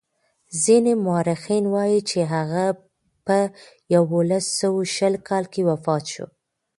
ځینې 0.63 0.93
مورخین 1.05 1.63
وايي 1.73 1.99
چې 2.09 2.19
هغه 2.33 2.65
په 3.25 3.37
یوولس 3.95 4.45
سوه 4.59 4.81
شل 4.95 5.13
کال 5.27 5.43
کې 5.53 5.61
وفات 5.69 6.03
شو. 6.13 6.25